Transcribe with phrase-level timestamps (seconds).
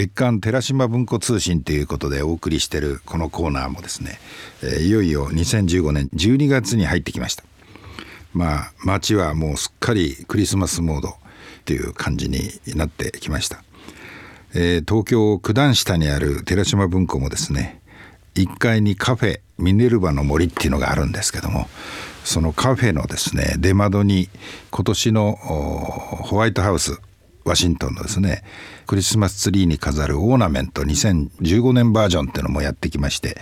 [0.00, 4.18] 月刊寺島文庫通信ということでお送りしているこのコーナーもですね、
[4.62, 7.44] えー、いよいよ2015年12月に入ってきました。
[8.32, 11.16] まあ街はもうすっかりクリスマスモード
[11.66, 12.38] という感じに
[12.76, 13.62] なってきました、
[14.54, 17.80] えー、東京九段下にある寺島文庫もですね
[18.36, 21.66] 1階にカフェミネルヴァの森っていうのがあるんですけども
[22.24, 24.28] そのカフェのですね出窓に
[24.70, 27.00] 今年のホワイトハウス
[27.44, 28.42] ワシントンのですね
[28.86, 33.36] クリスマスツリーに飾るオーナメント2015年バージョンっていうのもやってきまして、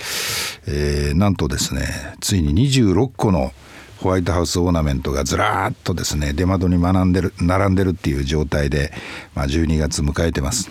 [0.67, 1.87] えー、なんとですね
[2.21, 3.53] ついに26個の
[4.01, 8.93] ホワイトハウスオーナメントがずらーっとですね出窓に学んでる並んでるっていう状態で、
[9.35, 10.71] まあ、12月迎えてます。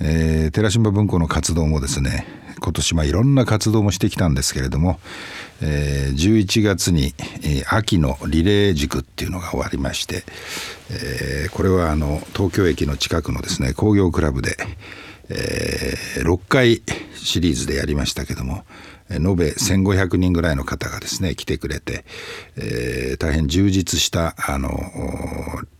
[0.00, 2.24] えー、寺島文庫の活動もですね
[2.60, 5.00] 今年はいろんな活動もしてきたんですけれども、
[5.62, 10.24] えー、11月に、えー、秋のリレー塾っていうのが終わりまして、
[10.90, 14.56] えー、これはあの東京駅の近くのですね工業クラブで、
[15.30, 16.82] えー、6回
[17.14, 18.64] シリーズでやりましたけども
[19.10, 22.04] 延べ1500人ぐらいの方がですね来てくれて、
[22.56, 24.70] えー、大変充実したあの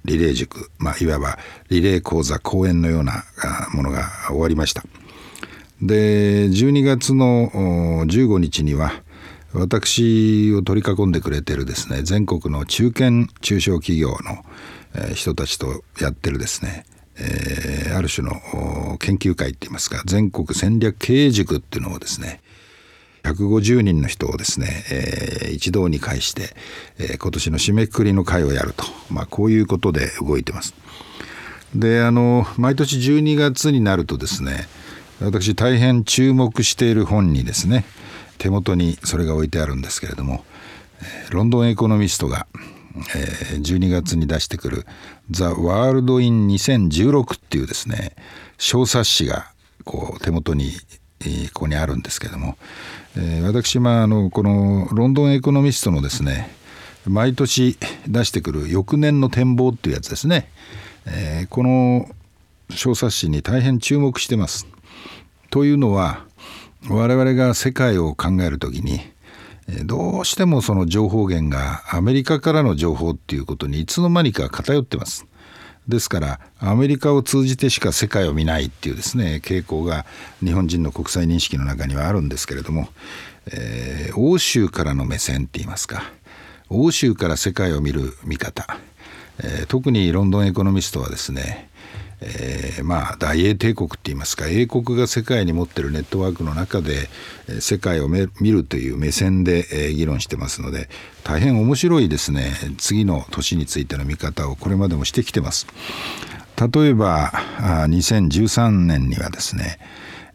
[0.05, 1.38] リレー塾、まあ、いわば
[1.69, 3.25] リレー講座講演のような
[3.75, 4.83] ものが終わりました。
[5.83, 7.51] で12月の
[8.07, 8.93] 15日には
[9.55, 16.84] 私を取り囲んでくれてるですね全国の中堅中小企業の人たちとやってるですね、
[17.17, 22.41] えー、ある種の研究会っていいますか全国戦略経営塾っていうのをですね
[23.23, 26.55] 150人の人をですね、えー、一堂に会して、
[26.99, 30.75] えー、今年の締めくくりの会をやると、まあ、こういうことで動いてます。
[31.75, 34.67] であの毎年12月になるとですね
[35.20, 37.84] 私大変注目している本にですね
[38.38, 40.44] 手元にそれが置いてあるんですけれども
[41.30, 42.47] ロンドンエコノミストが
[43.60, 44.86] 12月に出してくる
[45.30, 48.14] 「ザ・ワールド・イン2016」っていうですね
[48.58, 49.50] 小冊子が
[49.84, 50.72] こう手元に
[51.53, 52.56] ここにあるんですけども
[53.42, 56.50] 私まああのこのロンドンエコノミストのですね
[57.06, 57.76] 毎年
[58.06, 60.48] 出してくる翌年の展望っていうやつですね
[61.50, 62.09] この
[62.70, 64.66] 小冊子に大変注目してます。
[65.50, 66.25] というのは
[66.88, 69.00] 我々が世界を考える時に
[69.84, 75.26] どうしてもその情報源がアメリカからの情報っていうことにいつの間にか偏ってます。
[75.87, 80.04] ですからアメリカを通じてしか世界を見ないっていうですね傾向が
[80.44, 82.88] 日本人の国際認識の中にはあるんですけれども、
[83.50, 86.03] えー、欧州からの目線って言いますか
[86.69, 88.66] 欧州から世界を見る見方、
[89.38, 91.70] えー、特にロンドンエコノミストはですね
[92.21, 97.09] えー、まあ大英帝国っていいますか英国が世界に持ってるネットワークの中で
[97.61, 100.89] 世界を見るという目線で、えー、議論してますので
[101.25, 105.67] 大変面白いですね次の年についての見方をこれまでもしてきてます。
[106.59, 107.31] 例えば
[107.61, 109.79] 2013年にはですね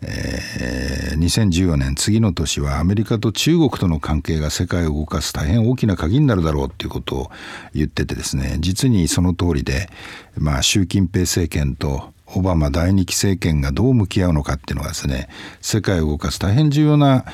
[0.08, 7.32] えー、2014年次の年はアメリカと中国との関係が世界を動かす大変大きな鍵になるだろうということを
[7.74, 9.90] 言っててですね実にその通りで、
[10.38, 15.30] まあ、習近平政権とオバマ第二期政権がどう向き合うのかっていうのがですね
[15.62, 17.26] 世界を動かす大変重要な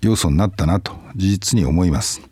[0.00, 2.22] 要素になったなと事実に思います。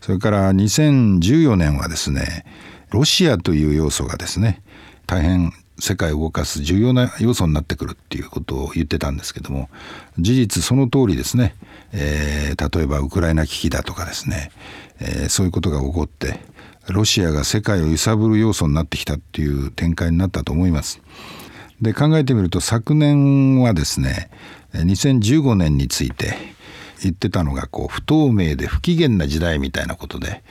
[0.00, 2.44] それから2014年はですね
[2.90, 4.62] ロシアという要素がですね
[5.06, 9.68] 大変世界を動かす重要な要素になってくるっていうことを言ってたんですけども
[10.16, 11.56] 事実その通りですね、
[11.92, 14.52] えー、例えばウクライナ危機だとかですね、
[15.00, 16.38] えー、そういうことが起こって
[16.88, 21.00] ロシアが世界を揺さぶる要素になってきたっていう展開になったと思います。
[21.80, 24.30] で考えてみると昨年はですね
[24.74, 26.36] 2015年について
[27.04, 30.42] 言ってたのがこう不透明で不機嫌な時代みたいなことで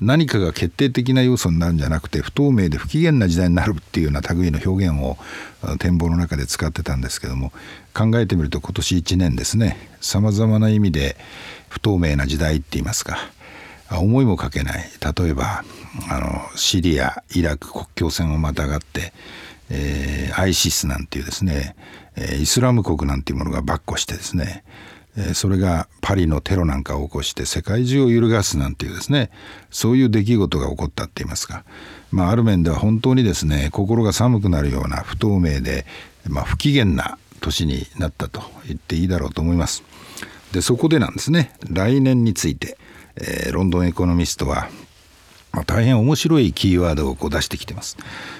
[0.00, 5.16] 何かが決定的な要素になるんじゃなくて不透明で不機嫌な時代になるっていうような類の表現を
[5.78, 7.52] 展望の中で使ってたんですけども
[7.94, 11.16] 考えてみると今年1年ですねさまざまな意味で
[11.68, 13.18] 不透明な時代って言いますか
[13.90, 14.84] 思いもかけない。
[15.16, 15.64] 例えば
[16.10, 19.12] あのシリアイラク国境線をまたがって、
[19.70, 21.76] えー、アイシスなんていうですね、
[22.16, 24.64] えー、イスラム国なんていうものが跋扈してですね
[25.34, 29.30] それがパリのテロなんかを起こして世界中を揺るがすなんていうですね
[29.70, 31.64] そういう出来事が起こったって言いますか、
[32.10, 35.86] まあ、ある面では本当にですね心が寒くなるような不透明で、
[36.26, 39.84] まあ、不機嫌な年になったと言っていいだろうと思います。
[40.52, 42.78] でそこでなんですね来年について、
[43.16, 44.68] えー、ロンドンエコノミストは
[45.54, 47.96] まあ、大変面白いキーワードをこう出してきてます。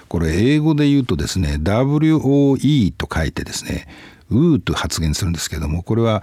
[0.08, 3.86] これ英語で言うとですね WOE と書いてですね
[4.34, 6.22] うーと発言するんですけどもこれは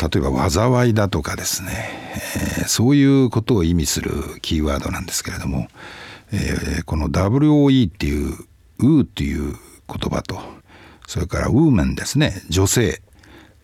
[0.00, 1.88] 例えば災いだとかですね、
[2.58, 4.10] えー、そういうことを意味する
[4.40, 5.68] キーワードなんですけれども、
[6.32, 8.34] えー、この WOE っていう
[8.80, 10.40] 「う」っていう言葉と
[11.06, 13.02] それからウーメンですね女性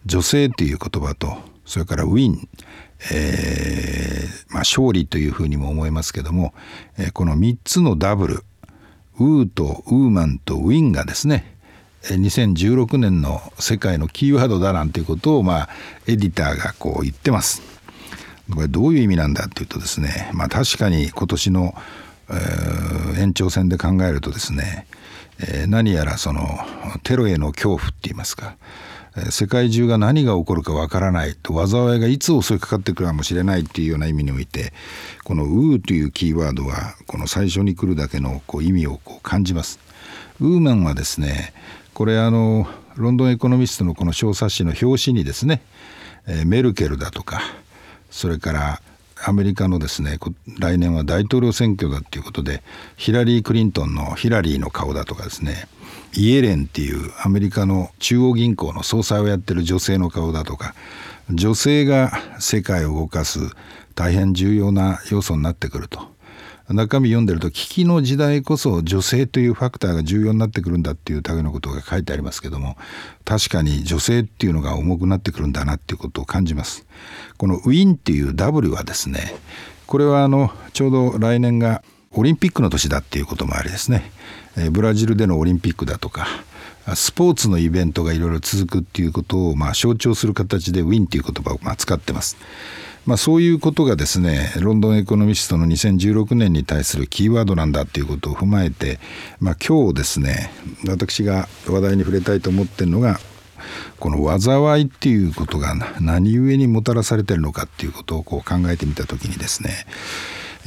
[0.07, 2.49] 女性っていう言葉とそれからウィン、
[3.13, 6.55] えーまあ、勝利というふうにも思いますけども、
[6.97, 8.45] え、この3つのダブル
[9.19, 11.58] ウーとウーマンとウィンがですね
[12.03, 15.69] 2016年の世界のキーワードだなんていうことを、まあ、
[16.07, 17.63] エディターがこう言ってます。
[18.55, 21.75] これどういう意味なんだっていうとですね、まあ、確かに今年の、
[22.31, 24.87] えー、延長戦で考えるとですね、
[25.41, 26.47] えー、何やらその
[27.03, 28.57] テロへの恐怖って言いますか
[29.31, 34.73] 世界中が何が起こるかわからないと災いがいつ襲いかかってくるかもしれないっていうような意味において
[35.25, 39.79] この「ウー」というキーワードはこの最初に来るだけのこう意味をこう感じます。
[40.41, 41.53] ウーマンはですね
[41.99, 45.63] これあのロンドンエコノミストのこの小冊子の表紙にですね
[46.29, 47.41] えメルケルだとか
[48.09, 48.81] それから
[49.27, 50.21] アメリカのですね
[50.61, 52.63] 来年は大統領選挙だっていうことで
[52.97, 55.67] ヒラリー・クリントンのヒラリーの顔だとかですね
[56.15, 60.77] イエレンっていうアメリカの中央銀行の総裁をやってる女性の顔だとか
[61.31, 63.41] 女性が世界を動かす
[63.97, 66.17] 大変重要な要素になってくると。
[66.71, 72.77] 中身読んでると危機の時代こそ女性というファクターが重要になってくるんだっていう類のことが書いてありますけども
[73.25, 76.87] 確かに女性っていうのが重くなってくるんだなっていうことを感じます。
[77.39, 79.35] このウィンっていう W はですね
[79.87, 81.83] これはあのちょうど来年が
[82.13, 84.11] オリンピックの年だっていうこともありですね
[84.71, 86.27] ブラジルでのオリンピックだとか
[86.95, 92.37] スポーツのイベントがいろいろ続くっていうことをまあ象徴する形でウィンっていう言葉をまあ使ってます。
[93.09, 99.01] まあ、そういうことがですねロンドンエコノミストの2016年に対するキーワードなんだということを踏まえて、
[99.41, 100.51] まあ、今日ですね
[100.87, 103.19] 私が話題に触れたいと思ってるのが
[103.99, 109.71] この災いっていうことが何故にもたらされてるのかっていうことをこう考えてみた時にですね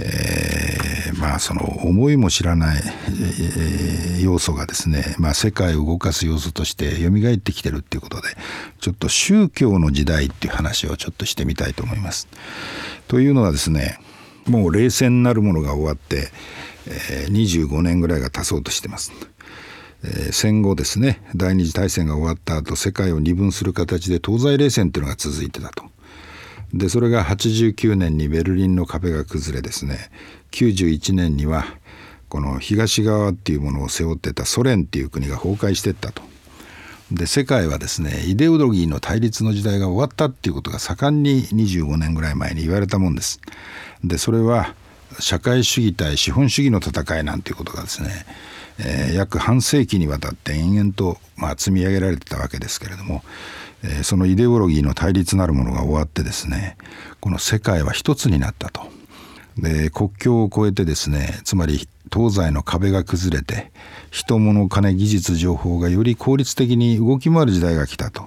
[0.02, 8.30] えー、まあその思いも知らない、えー、要素がですね、まあ、世界を動かす要素として蘇ってきてるっていうことで
[8.80, 12.28] ちょっと宗教の時代っていう話をちょっとしてみたいと思います。
[13.08, 14.00] というのはですね
[14.48, 16.30] もう冷戦なるものが終わって、
[16.88, 19.12] えー、25年ぐらいが経そうとしてます。
[20.32, 25.84] 戦後ですね第二次大戦が終わった後世界を二分する形で東西冷戦っていうのが続いてたと。
[26.74, 30.10] でそれが89年にベルリンの壁が崩れですね
[30.52, 31.66] 91年には
[32.30, 36.24] この東側っていうものを背負ってたソ連っていう国が崩壊していったと。
[37.12, 43.42] で世界はですねイデオロギーの対立の時代が終わったっていうことが盛んに25年ぐらい前に言われたもんです。
[44.02, 44.74] でそれは
[45.20, 48.26] 社会主義対資本主義の戦いなんていうことがですね、
[48.80, 53.24] えー、約半世紀にわたって延々と、まあ、積み上げられてたわけですけれども
[53.84, 56.78] えそのイデオロギーの対立なるものが終わってですね
[57.20, 58.82] この世界は一つになったと。
[59.58, 63.72] で国境を越えてですねつまり東西の壁が崩れて
[64.10, 68.26] 人物金技術情報がより効率的に動き回る時代が来たと。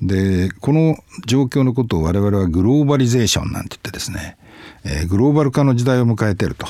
[0.00, 0.96] でこの
[1.26, 4.36] 状況のことを我々はグローバリゼーションなんて言ってですね、
[4.84, 6.66] えー、グローバル化の時代を迎えてると、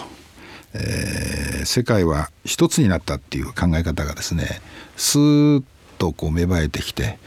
[0.75, 4.61] えー、世界は一つになったっていう考え方がですね
[4.97, 5.65] スーッ
[5.97, 7.19] とこう芽生えてきて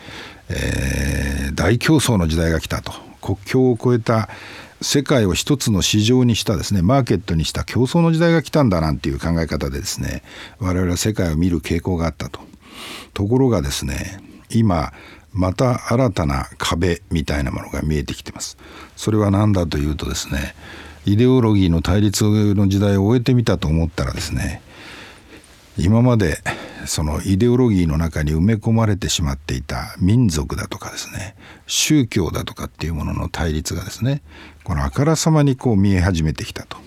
[0.50, 4.30] えー、大競争の時代が来たと国境を越えた
[4.82, 10.22] 世界を一つの市場にしたですねマーケットにした競争の時代が来たんだなんていう考え方でですね
[10.60, 12.40] 我々は世界を見る傾向があったと。
[13.14, 14.20] ところがですね
[14.50, 14.92] 今
[15.34, 18.58] また新たな壁みたいなものが見えてきてます。
[18.96, 20.56] それは何だというとですね
[21.06, 24.62] イデオロギーの対立の時代を終えてみたと思ったらですね
[25.78, 26.40] 今まで
[26.88, 31.36] そのイデオロギーの中に埋め込まれてしまっていた民族だとかですね
[31.68, 34.22] 宗教だとかっていうものの対立がですね
[34.64, 36.78] このあからさまにこう見え始めてきたと。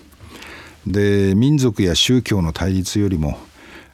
[0.87, 3.37] で民族や宗教の対立よりも、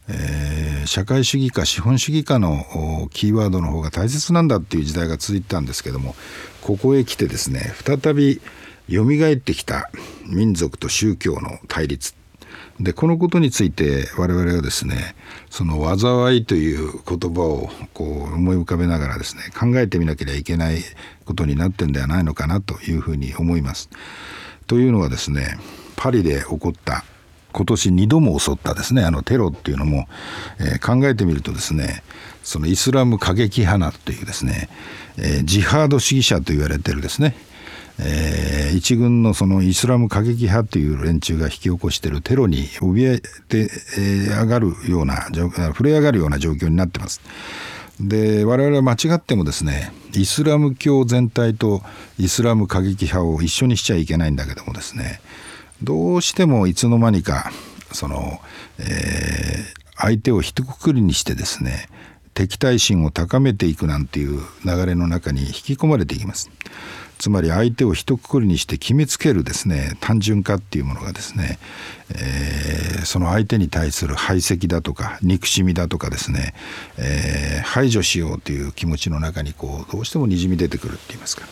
[0.07, 6.15] えー、社会主義か資本主義かのキーワードの方が大切なんだっていう時代が続いてたんですけども
[6.61, 8.39] ここへ来てですね再び
[8.89, 9.89] 蘇ってきた
[10.27, 12.13] 民族と宗教の対立
[12.79, 15.15] でこのことについて我々はですね
[15.49, 20.79] その災いという言葉をこう思い浮かべながらですね考えてみなければいけない
[21.23, 23.89] ことになってんではないのかなというふうに思います。
[24.67, 25.57] というのはですね
[25.95, 27.05] パリで起こった
[27.53, 30.09] 今年2度も襲ったですねあのテロっていうのも、
[30.59, 32.03] えー、考えてみるとですね
[32.43, 34.69] そのイスラム過激派なというですね、
[35.17, 37.35] えー、ジハード主義者と言われてるですね
[37.99, 47.21] えー、一軍のそのイスラム過激派という連中が引き起こしているテロに怯えて、えー、上がるような震え上がるような状況になってます。
[47.99, 51.81] で我々は間違ってもですねイスラム教全体と
[52.19, 55.21] イスラム過激派を一緒にしちゃいけないんだけどもですね
[55.81, 57.51] どうしてもいつの間にか
[57.93, 58.39] その、
[58.79, 61.87] えー、相手を一括りにしてですね
[62.35, 66.51] 敵対心を高めていくなんていう流れの中に引き込まれていきます。
[67.17, 71.59] つまり相手を一括りにして決めつけるですね単純化っていうものがですね、
[72.09, 76.53] えー、その相手に対する排斥だとか憎しみだとかですね、
[76.97, 81.47] えー、排除しようという気持ちの中にこうどうしてもにじみ出てくるって言いますか。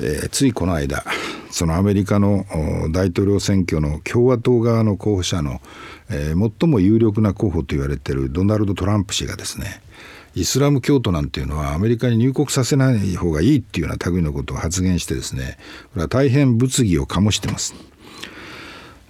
[0.00, 1.04] えー、ついこの間
[1.50, 2.44] そのアメリカの
[2.90, 5.60] 大統領選挙の共和党側の候補者の、
[6.10, 9.80] えー、最も有力な候補と言われているドナルド・トランプ氏がですね
[10.34, 15.58] イスラム教徒なんていうのはアメリカに入国させない方がいいっていうような類のことを発言してですね
[15.92, 17.74] これは大変物議を醸してます。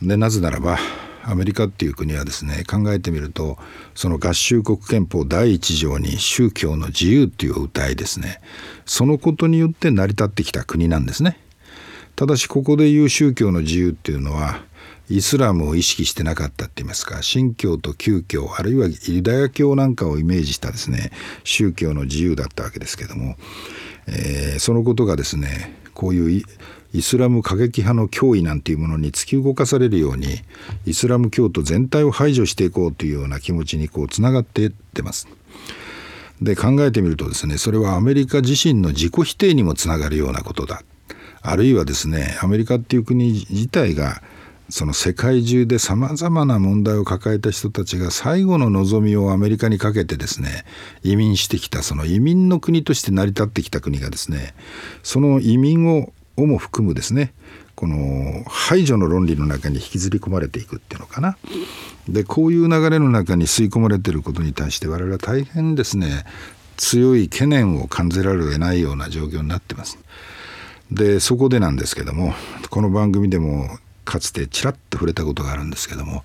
[0.02, 0.78] でなぜならば
[1.26, 3.58] アメリカっていう国はですね考えてみると
[3.94, 8.40] その合衆国憲法第一条に宗教の自由っていう歌いですね
[8.86, 11.38] そのことによって成り立ってきた国なんですね。
[12.16, 14.62] ただしここで言う宗教の自由っていうのは
[15.10, 21.10] イスラムを意識してなかったって言いますか神教と旧教あるいはユダヤ教なんかをイメージしたですね
[21.42, 23.36] 宗教の自由だったわけですけども、
[24.06, 26.44] えー、そのことがですねこういう
[26.94, 30.38] イスラム過激派の脅威なんていうものに突き動かされるように
[30.86, 35.28] イスラム教徒全体を排除していこうというような気持ちにこうつながっていってます。
[36.40, 40.82] で考えてみるとですねそれはアメリカ自身の自己否定にもつながるようなことだ
[41.42, 44.22] あるいはですねアメリカっていう国自体が
[44.70, 50.64] その世界中でさまざまな問題を抱えた人たちが最後の望みをアメリカにかけてですね
[51.02, 54.54] 移民してきたその移民の国として成り立ってきた国がですね
[55.02, 57.32] その移民ををも含むですね
[57.74, 61.36] この排除の論理の中に引きずり込まれていくっていうのかな。
[62.08, 66.24] でこういう流れの中に吸い込まれていることに対して我々は大変ですね
[66.76, 69.98] 強い懸念を感じられるないような状況になってます。
[70.90, 72.34] でそこでなんですけども
[72.70, 76.24] この番組でもかつてちらっと触れたことがあるんですけども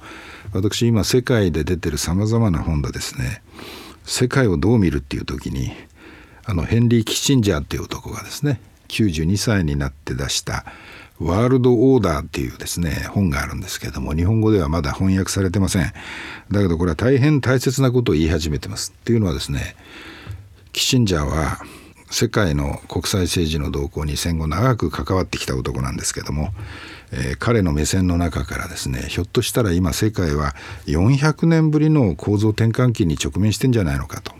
[0.53, 3.41] 私今世界で出てるさまざまな本でですね
[4.03, 5.71] 世界をどう見るっていう時に
[6.45, 10.65] あのヘンリー・キッシンジャーっていう男がですね92歳になって出した
[11.19, 15.93] 「ワールド・オーダー」っていうですね本があるんですけども日本語ではまだ翻訳されてません
[16.51, 19.75] だけどこれは大変大切なことを言い始めてますっていうのはですね
[20.73, 21.59] キッシンジャーは
[22.11, 26.53] 世界の国際政治の動向に戦後長く関わってきた男なんですけども
[27.11, 30.55] えー、彼の目線の中からですねひょっとしたら今世界は
[30.85, 34.33] 400年ぶりの構造転換期に直面してんじゃないのかと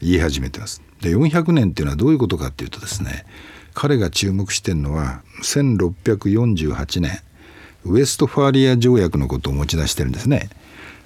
[0.00, 0.82] 言い始めてます。
[1.02, 3.26] で400年っていうのはどういうことかっていうとですね
[3.74, 7.20] 彼が注目してるのは1648年
[7.84, 10.50] ウエストファーリア条約のことを持ち出してるんですね。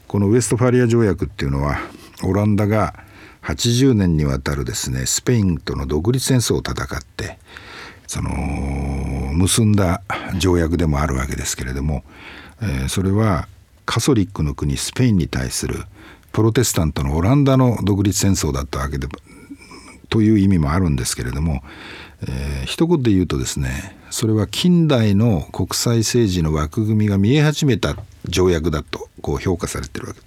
[0.08, 1.78] このウエストファーリア条約っていうのは
[2.22, 2.94] オランダが
[3.42, 7.38] 80年にわたるですねスペインとの独立戦争を戦って
[8.06, 8.30] その
[9.34, 10.02] 結んだ
[10.38, 12.04] 条約でもあるわけですけれども、
[12.62, 13.48] えー、それは
[13.84, 15.84] カソリックの国スペインに対する
[16.32, 19.08] プロテスタントのオランダの独立戦争だったわけで
[20.08, 21.62] という意味もあるんですけれども、
[22.22, 27.96] えー、一言で言うとですねそれは近代の国際政治の枠組みが見え始めた
[28.26, 30.20] 条約だとこう評価されてるわけ。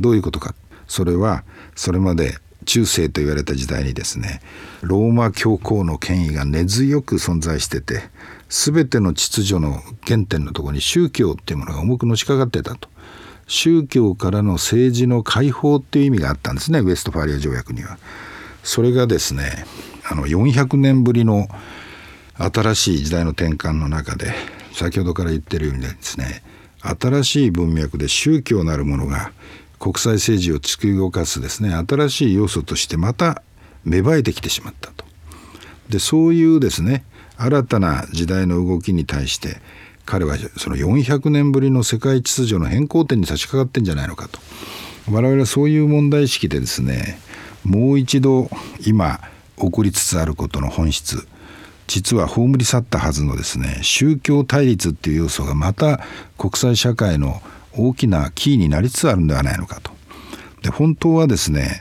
[0.00, 0.54] どういうことか。
[0.86, 1.44] それは
[1.74, 4.40] それまで中世と言われた時代にですね
[4.82, 8.02] ローマ教皇の権威が根強く存在してて
[8.48, 12.88] 全ての秩序の原点のところに宗教っていうものが重くのしかかってたと。
[13.46, 17.98] 宗教からの政治の解放っていう意味があったんですねウエストファリア条約には。
[18.68, 19.64] それがですね
[20.04, 21.48] あの400年ぶりの
[22.36, 24.34] 新しい時代の転換の中で
[24.74, 26.42] 先ほどから言ってるようにですね
[26.82, 29.32] 新しい文脈で宗教なるものが
[29.78, 33.42] 国際政治を突き動かすですね新しい要素としてまた
[33.86, 35.06] 芽生えてきてしまったと。
[35.88, 37.04] でそういうですね
[37.38, 39.62] 新たな時代の動きに対して
[40.04, 44.38] 彼はその400年ぶりの世界秩序の変更点に差し掛かってんじゃないのかと
[45.10, 47.18] 我々はそういう問題意識でですね
[47.64, 48.48] もう一度
[48.86, 49.20] 今
[49.58, 51.26] 起こりつつあることの本質
[51.86, 56.00] 実は葬り去ったはずのですね宗教対立っていう要素がまた
[56.36, 57.40] 国際社会の
[57.76, 59.90] 大きなキーになりつつあるんではないのかと。
[60.62, 61.80] で本当はですね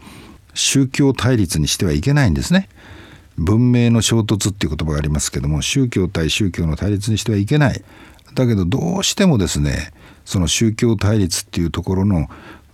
[0.53, 2.69] 宗教対立にしてはいけないんですね。
[3.37, 7.83] 文明の衝突っていう言葉がありますけども宗教対宗教の対立にしてはいけない。
[8.33, 9.91] だけどどうしてもですね
[10.25, 12.27] その宗教対立っていうところの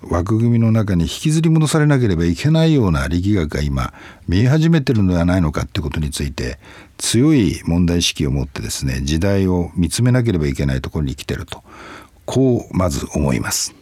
[0.10, 3.94] 枠組みの中に引きずり戻されなければいけないような力学が今
[4.28, 6.60] 見え始めてるのではないのかっていうことについて
[6.98, 11.64] 強い問題意識を持ってですね時代を見つめなければいけないところに来てると
[12.26, 13.76] こうまず思います。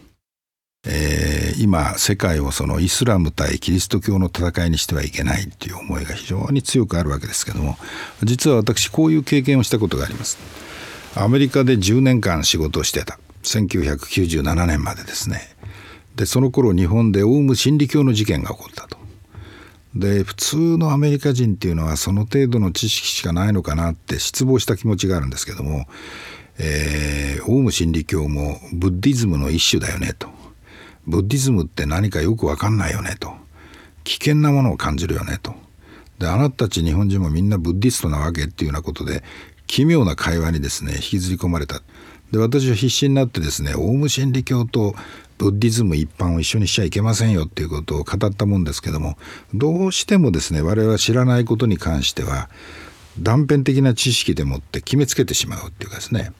[0.84, 7.78] えー、今世界をそのイスラム対キリスト教の戦いにしてはいけないっていう思いが非常に強くあるわけですけども
[8.24, 10.38] 実は私こういう経験をしたことがあります。
[11.14, 15.51] アメリカで10年間仕事をしてた1997年までですね
[16.16, 18.98] でその頃日本でオウム真理教の事件が起こったと。
[19.94, 25.86] で普通のアメリカ人っていうのはその程度の知識しかないのかなって失望した気持ちがあるんですけども、
[26.58, 30.28] えー、オウム真理教もブッディズムの一種だよねと。
[31.06, 33.32] ブッディズムって何かよく分かんないよねと。
[34.04, 35.54] 危険なものを感じるよねと。
[36.18, 39.22] であなたたち日本人もみんなブッディストなわけっていうようなことで
[39.66, 41.82] 奇妙な会話にですね引きずり込まれた。
[42.30, 44.94] で私は必死になってですねオウム真理教と
[45.42, 49.16] ブッディズム一般を一緒にしちゃいけませんよっていうことを語ったもんですけども
[49.52, 52.48] どうしてもですね我々は知らないことに関しては
[53.18, 56.32] 断片的な知識でもって決めつけてしまうっていうかですね。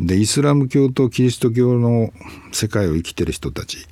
[0.00, 2.12] でイスラム教とキリスト教の
[2.50, 3.86] 世界を生きてる人たち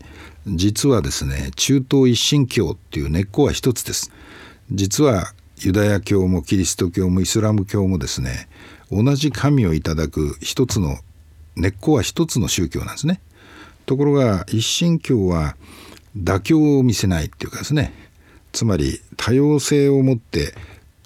[0.49, 4.11] 実はですね中東一神教っていう根っこは一つです。
[4.73, 8.49] 実はユダヤ教もキリスト教もイスラム教もですね
[8.91, 10.99] 同じ神をいただく一つの
[11.55, 13.21] 根っこは一つの宗教なんですね。
[13.87, 15.57] ところが一神教は
[16.17, 17.93] 妥協を見せないっていうかですね
[18.53, 20.55] つまり多様性を持って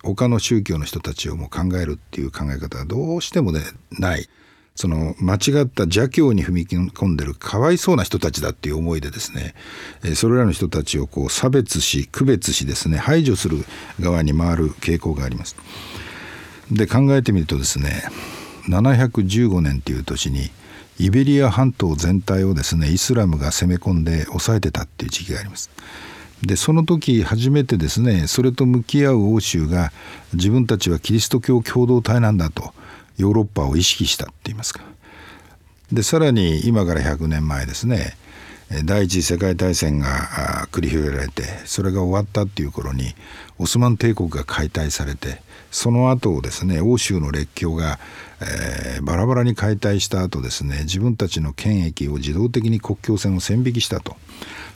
[0.02, 4.28] 他の宗教の人たちをも考えるっていう考え方がどうしてもねない
[4.74, 9.54] その間違った邪教に踏み込んでるかわいそうな人たちだっていう思いでですね
[10.14, 13.64] それらの人たちをこう差別し区別しですね排除する
[14.00, 15.56] 側に回る傾向があります。
[16.70, 18.02] で考えてみるとですね
[18.68, 20.50] 715年っていう年に
[20.98, 25.70] イベリア半島全体をですねイスラムが攻め込んで抑えてたっていう時期があります。
[26.42, 29.92] でその時初めてですねそれと向き合う欧州が
[30.34, 32.74] 自分たちはキリスト教共同体なんだと
[33.16, 34.82] ヨーロッパを意識したって言いますか
[35.90, 38.16] でさらに今から100年前ですね
[38.84, 43.14] 第一次世界大戦が繰り広げられてそれが終わったっていう頃に
[43.58, 45.40] オスマン帝国が解体されて
[45.76, 47.98] その後ですね欧州の列強が、
[48.40, 54.16] えー、バラバラに解体した後ですね自分たちの権益を自動的に国境線を線引きしたと。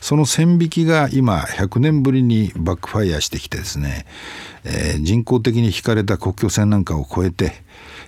[0.02, 4.04] その線引きが今100年ぶりにバックファイアしてきてですね、
[4.64, 7.52] えー、人工的に引かれた国境線なんかを越えて、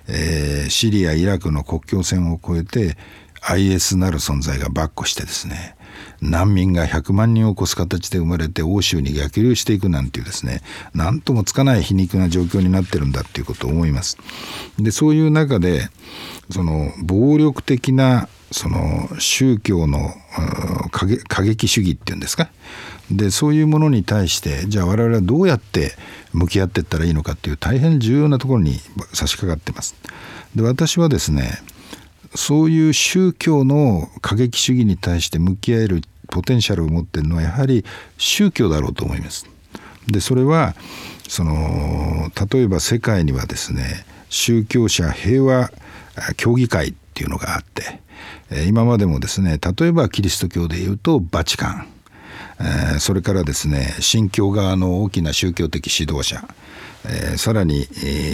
[0.08, 2.98] えー、シリアイラクの国境線を越えて
[3.40, 5.76] IS なる存在が跋扈してですね
[6.20, 10.62] 難民が100万人を超す形で生まれて欧州に逆流していくなんていうですね
[10.94, 14.18] 何ともつかない皮肉な状況になってるんだっていうことを思います。
[14.78, 15.88] でそういう中で
[16.50, 20.10] その暴力的なその宗教の
[21.28, 22.50] 過激主義っていうんですか？
[23.10, 25.92] でそういうものに対してじゃあ我々はどうやって
[26.32, 28.78] 向き合っていったらいいのかっていう大変重要なところに
[29.12, 29.96] 差し掛かってます。
[30.54, 31.62] で私はですね
[32.34, 37.84] そういう宗教の過激主義に対して向き合えるポテンシャルを持ってるのはやはり
[38.16, 39.46] 宗教だろうと思います。
[40.08, 40.74] でそれは
[41.28, 45.70] その例えば世界にはですね宗教者平和
[46.36, 48.00] 協議会っていうのがあって
[48.66, 56.46] 今までもですね例えばキリスト教でいうとバチカンそれからですね新教側の大きな宗教的指導者
[57.36, 57.86] さらに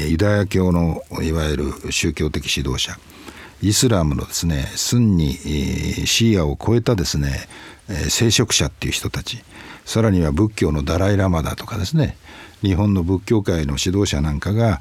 [0.09, 2.99] ユダヤ教のいわゆる宗教的指導者
[3.63, 7.49] イスラムのですねスンニシーアを超えたですね
[8.09, 9.43] 聖職者っていう人たち
[9.85, 12.17] さらには仏教のダライ・ラマだとかですね
[12.63, 14.81] 日本の仏教界の指導者なんかが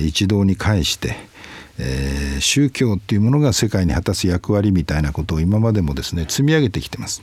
[0.00, 1.14] 一堂に会して、
[2.40, 7.22] 宗教っていうものが世界に果たす役割みたいなことを今までもですね積み上げてきてます。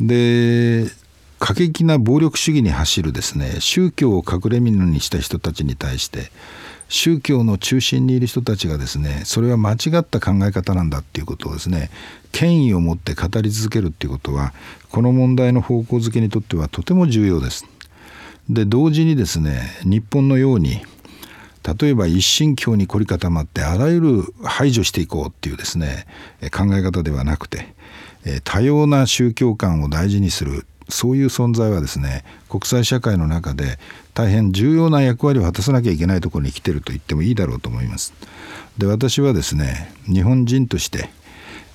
[0.00, 0.86] で
[1.40, 6.30] 過激な暴力主義に走るですね宗教を隠れ蓑にした人たちに対して
[6.88, 11.90] 宗教の中心にいる人たちがですねそれは間違った考え方なんだっていうことをですね
[12.32, 14.52] 権威を持って語り続けるっていうことは
[14.90, 17.66] この問題の方向づけにとってはとても重要です。
[18.48, 20.80] で同時にですね日本のように
[21.80, 26.06] 例えば一神教に凝り固まってあらゆる排除していこうっていうですね
[26.50, 27.74] 考え方ではなくて
[28.44, 33.78] 多様な宗教観を大事にするそういう存在はですね国際社会の中で
[34.14, 38.12] 大変重要な役割を果たさなきゃいけないところに来てると言ってもいいだろうと思います。
[38.78, 41.10] で私はですね日本人として、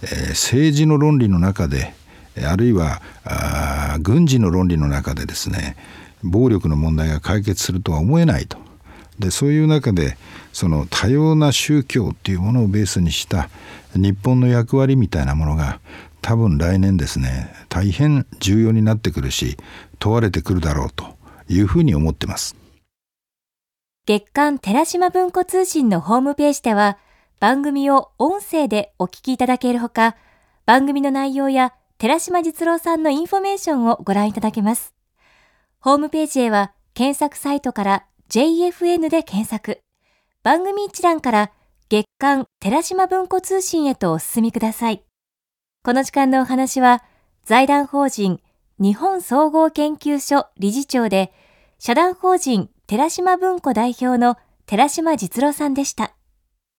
[0.01, 1.93] えー、政治の論理の中で
[2.45, 5.75] あるいはあ軍事の論理の中でですね
[6.23, 8.57] 暴力の問題が解決するとは思えないと。
[9.19, 10.17] でそういう中で
[10.53, 13.49] その多様な宗教っていうものをベースにした
[13.95, 15.79] 日本の役割みたいなものが
[16.23, 19.57] 多分来年ですね大変重要になってくるし
[19.99, 21.05] 問われてくるだろうと
[21.49, 22.55] いうふうに思ってます。
[24.05, 26.97] 月刊寺島文庫通信のホームページでは
[27.39, 30.15] 番組を音声でお聞きいただけるほか
[30.65, 34.93] 番組の内容や寺島実郎さんのインフォメーションをご覧いただけます。
[35.79, 39.79] ホームページへは検索サイトから JFN で検索。
[40.41, 41.51] 番組一覧から
[41.89, 45.03] 月刊寺島文庫通信へとお進みください。
[45.85, 47.03] この時間のお話は、
[47.43, 48.39] 財団法人
[48.79, 51.33] 日本総合研究所理事長で、
[51.77, 56.13] 社団法人寺島文庫代表の寺島実郎さんでした。